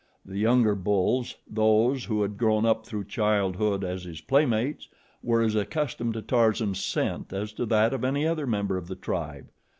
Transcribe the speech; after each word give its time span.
The 0.25 0.39
younger 0.39 0.73
bulls, 0.73 1.35
those 1.47 2.05
who 2.05 2.23
had 2.23 2.35
grown 2.39 2.65
up 2.65 2.87
through 2.87 3.03
childhood 3.03 3.83
as 3.83 4.03
his 4.03 4.19
playmates, 4.19 4.87
were 5.21 5.43
as 5.43 5.53
accustomed 5.53 6.15
to 6.15 6.23
Tarzan's 6.23 6.83
scent 6.83 7.31
as 7.31 7.53
to 7.53 7.67
that 7.67 7.93
of 7.93 8.03
any 8.03 8.25
other 8.25 8.47
member 8.47 8.77
of 8.77 8.87
the 8.87 8.95
tribe. 8.95 9.51